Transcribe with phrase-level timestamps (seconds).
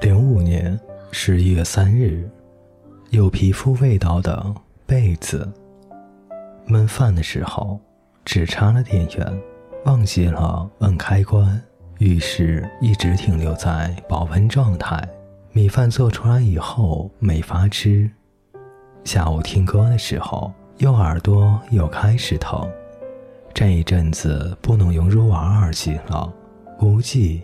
[0.00, 0.78] 零五年
[1.10, 2.30] 十一月三日，
[3.10, 4.54] 有皮肤味道的
[4.86, 5.50] 被子。
[6.68, 7.80] 焖饭的时候，
[8.24, 9.42] 只插了电源，
[9.86, 11.60] 忘记了摁开关，
[11.98, 15.02] 于是一直停留在保温状态。
[15.50, 18.08] 米饭做出来以后没法吃。
[19.02, 22.70] 下午听歌的时候，右耳朵又开始疼。
[23.52, 26.32] 这一阵子不能用入耳耳机了，
[26.78, 27.42] 估计。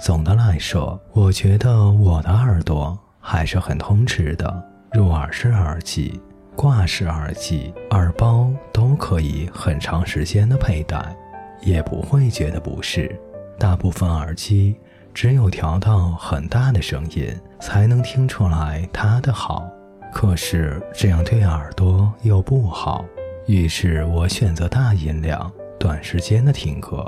[0.00, 4.70] 总的来说，我觉得我的耳朵还是很通吃的。
[4.92, 6.18] 入耳式耳机、
[6.56, 11.14] 挂式耳机、耳包都可以很长时间的佩戴，
[11.60, 13.14] 也不会觉得不适。
[13.58, 14.74] 大部分耳机
[15.12, 19.68] 只有调到很大的声音，才能听出来它的好。
[20.14, 23.04] 可是这样对耳朵又不好，
[23.46, 27.04] 于是我选择大音量、短时间的听歌。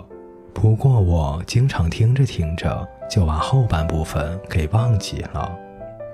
[0.54, 5.50] 不过我经常听着听着就把后半部分给忘记了。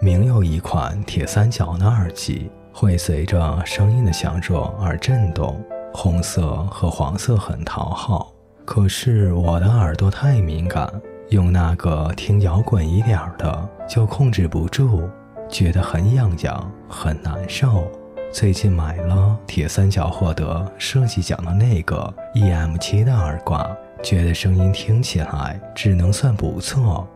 [0.00, 5.61] 明有一款铁三角的耳机，会随着声音的响弱而震动，
[5.92, 8.33] 红色和黄色很讨好。
[8.64, 10.89] 可是我的耳朵太敏感，
[11.30, 15.08] 用那个听摇滚一点的就控制不住，
[15.48, 17.91] 觉得很痒痒，很难受。
[18.30, 23.67] 最近买了铁三角获得设计奖的那个 EM7 的耳挂。
[24.02, 27.06] 觉得声音听起来只能算不错，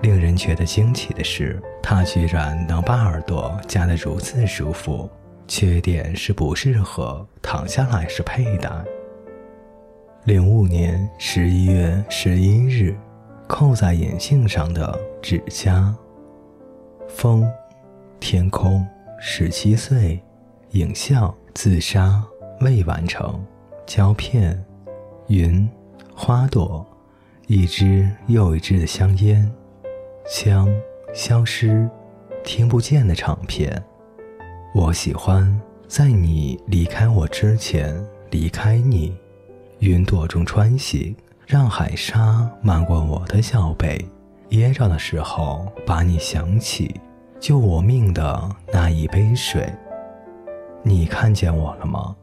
[0.00, 5.08] 令人觉得惊奇的是，他居然能把耳朵夹得如此舒服。
[5.46, 8.70] 缺点是不适合躺下来时佩戴。
[10.24, 12.96] 零五年十一月十一日，
[13.46, 15.94] 扣在眼镜上的指甲。
[17.08, 17.46] 风，
[18.18, 18.86] 天空，
[19.20, 20.22] 十七岁，
[20.70, 22.22] 影像，自杀，
[22.60, 23.44] 未完成，
[23.84, 24.64] 胶片，
[25.26, 25.68] 云。
[26.24, 26.86] 花朵，
[27.48, 29.52] 一支又一支的香烟，
[30.24, 30.72] 枪，
[31.12, 31.90] 消失，
[32.44, 33.82] 听不见的唱片。
[34.72, 39.12] 我喜欢在你离开我之前离开你。
[39.80, 41.12] 云朵中穿行，
[41.44, 44.06] 让海沙漫过我的小背，
[44.50, 47.00] 噎着的时候把你想起，
[47.40, 49.68] 救我命的那一杯水。
[50.84, 52.14] 你看见我了吗？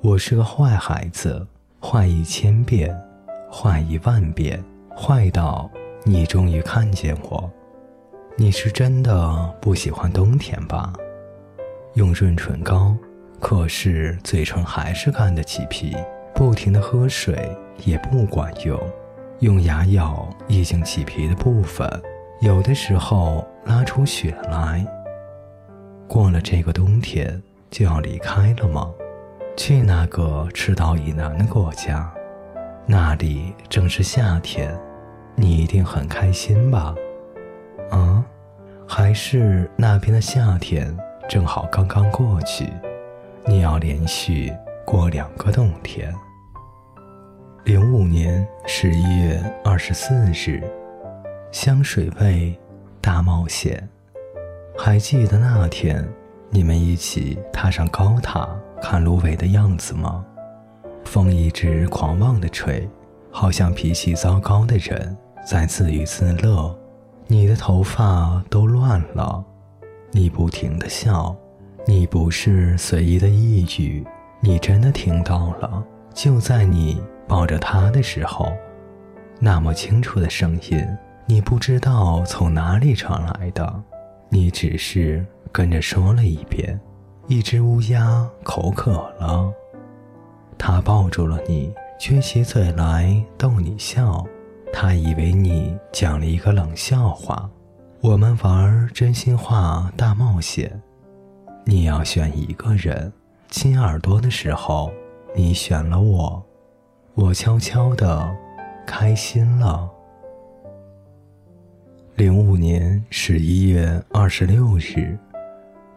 [0.00, 1.46] 我是个坏孩子，
[1.80, 3.00] 坏一千遍。
[3.50, 4.62] 坏一万遍，
[4.96, 5.70] 坏到
[6.04, 7.50] 你终于看见我。
[8.36, 10.92] 你是真的不喜欢冬天吧？
[11.94, 12.94] 用润唇膏，
[13.40, 15.96] 可是嘴唇还是干得起皮。
[16.34, 18.80] 不停的喝水也不管用。
[19.40, 21.88] 用牙咬已经起皮的部分，
[22.40, 24.86] 有的时候拉出血来。
[26.06, 28.88] 过了这个冬天就要离开了吗？
[29.56, 32.12] 去那个赤道以南的国家。
[32.90, 34.74] 那里正是夏天，
[35.34, 36.94] 你一定很开心吧？
[37.90, 38.24] 啊，
[38.86, 40.96] 还是那边的夏天
[41.28, 42.66] 正好刚刚过去，
[43.44, 44.50] 你要连续
[44.86, 46.10] 过两个冬天。
[47.64, 50.62] 零五年十一月二十四日，
[51.52, 52.58] 香水味
[53.02, 53.86] 大冒险。
[54.78, 56.08] 还记得那天
[56.48, 58.48] 你们一起踏上高塔
[58.80, 60.24] 看芦苇的样子吗？
[61.08, 62.86] 风一直狂妄地吹，
[63.30, 66.78] 好像脾气糟糕的人在自娱自乐。
[67.26, 69.42] 你的头发都乱了，
[70.12, 71.34] 你不停地笑，
[71.86, 74.06] 你不是随意的一语，
[74.40, 75.82] 你真的听到了。
[76.12, 78.52] 就在你抱着他的时候，
[79.40, 80.86] 那么清楚的声音，
[81.24, 83.82] 你不知道从哪里传来的，
[84.28, 86.78] 你只是跟着说了一遍
[87.28, 89.50] ：“一只乌鸦口渴了。”
[90.58, 94.26] 他抱住了你，撅起嘴来逗你笑。
[94.72, 97.48] 他以为你讲了一个冷笑话。
[98.00, 100.80] 我们玩真心话大冒险，
[101.64, 103.12] 你要选一个人
[103.48, 104.92] 亲耳朵的时候，
[105.34, 106.44] 你选了我，
[107.14, 108.28] 我悄悄的
[108.86, 109.88] 开心了。
[112.14, 115.16] 零五年十一月二十六日，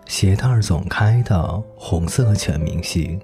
[0.05, 3.19] 鞋带总开的红色全明星。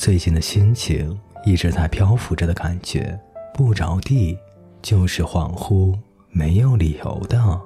[0.00, 3.20] 最近的心情一直在漂浮着的感觉，
[3.52, 4.34] 不着地，
[4.80, 5.94] 就是恍惚，
[6.30, 7.60] 没有理由的，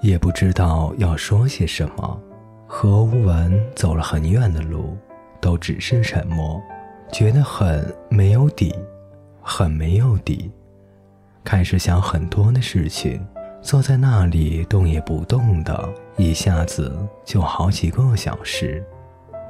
[0.00, 2.20] 也不知道要说些什么。
[2.64, 4.96] 和吴文走了很远的路，
[5.40, 6.62] 都只是沉默，
[7.10, 8.72] 觉得很没有底，
[9.42, 10.48] 很没有底。
[11.42, 13.20] 开始想很多的事情，
[13.60, 18.80] 坐在那里动也不动的，一下子就好几个小时。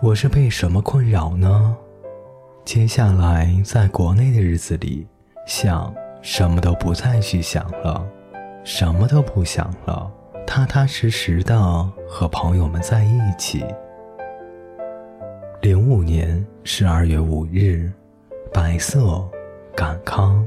[0.01, 1.77] 我是被什么困扰呢？
[2.65, 5.07] 接下来，在国内的日子里，
[5.47, 5.93] 想
[6.23, 8.07] 什么都不再去想了，
[8.63, 10.09] 什么都不想了，
[10.47, 11.61] 踏踏实实的
[12.09, 13.65] 和朋友们在一起。
[15.63, 17.91] 零五年十二月五日，
[18.53, 19.29] 白色，
[19.75, 20.47] 感康。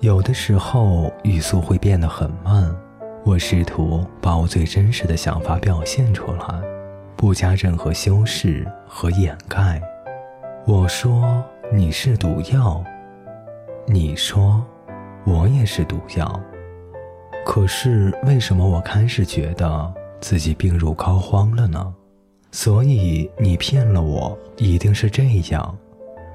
[0.00, 2.72] 有的时候语速会变得很慢，
[3.24, 6.62] 我试图把我最真实的想法表现出来，
[7.16, 9.82] 不加任何修饰和掩盖。
[10.68, 12.82] 我说你是毒药，
[13.86, 14.60] 你说
[15.24, 16.40] 我也是毒药。
[17.44, 21.94] 可是为什么我开始觉得自己病入膏肓了呢？
[22.50, 25.22] 所以你骗了我，一定是这
[25.52, 25.78] 样。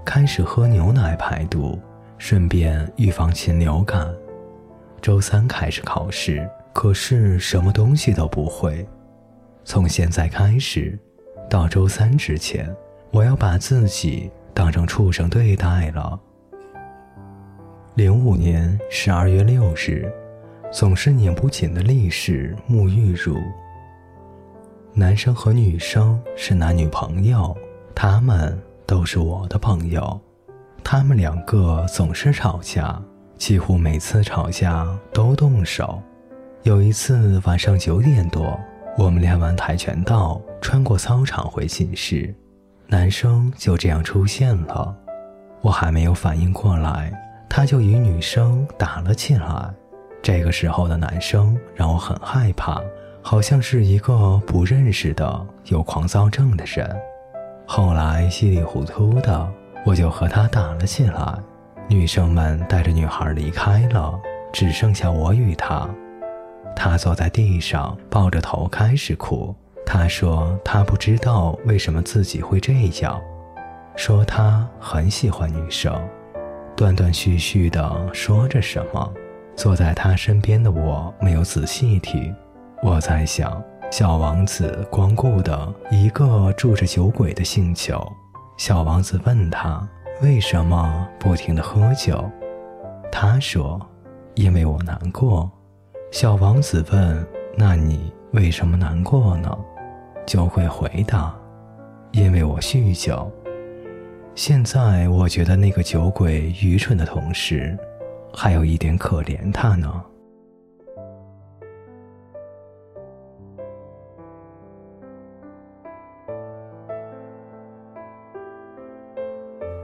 [0.06, 1.78] 开始喝牛奶排毒，
[2.18, 4.10] 顺便预防禽流感。
[5.01, 8.88] 周三开始考试，可是什么东西都不会。
[9.66, 10.98] 从现在开始，
[11.50, 12.74] 到周三之前，
[13.11, 16.19] 我要把自己当成畜生对待了。
[17.95, 20.11] 零五年十二月六日。
[20.71, 23.35] 总是拧不紧的历史沐浴乳。
[24.93, 27.53] 男生和女生是男女朋友，
[27.93, 30.17] 他们都是我的朋友。
[30.81, 32.97] 他们两个总是吵架，
[33.37, 36.01] 几乎每次吵架都动手。
[36.63, 38.57] 有一次晚上九点多，
[38.97, 42.33] 我们练完跆拳道，穿过操场回寝室，
[42.91, 44.93] 男生就这样出现了。
[45.61, 47.09] 我还没有反应过来，
[47.47, 49.73] 他就与女生打了起来。
[50.21, 52.81] 这个时候的男生让我很害怕，
[53.21, 56.93] 好像是一个不认识的有狂躁症的人。
[57.65, 59.49] 后来稀里糊涂的，
[59.85, 61.33] 我就和他打了起来。
[61.87, 64.19] 女生们带着女孩离开了，
[64.51, 65.89] 只剩下我与他。
[66.75, 69.55] 他坐在地上，抱着头开始哭。
[69.93, 72.71] 他说他不知道为什么自己会这
[73.01, 73.21] 样，
[73.97, 75.93] 说他很喜欢女生，
[76.77, 79.13] 断断续续的说着什么。
[79.53, 82.33] 坐在他身边的我没有仔细听，
[82.81, 83.61] 我在想，
[83.91, 88.01] 小王子光顾的一个住着酒鬼的星球。
[88.57, 89.85] 小王子问他
[90.21, 92.23] 为什么不停的喝酒，
[93.11, 93.77] 他说
[94.35, 95.51] ：“因为我难过。”
[96.13, 97.27] 小王子问
[97.57, 99.53] ：“那你为什么难过呢？”
[100.31, 101.38] 就会回答
[102.13, 103.30] ：“因为我酗酒。”
[104.33, 107.78] 现在我觉得那个酒鬼愚蠢的同时。
[108.33, 110.01] 还有一点可怜他呢。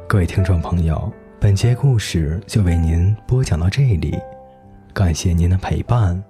[0.07, 1.11] 各位听众朋友，
[1.41, 4.17] 本节故事就为您播讲到这里，
[4.93, 6.23] 感谢您的陪伴，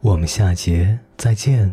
[0.00, 1.70] 我们下节再见。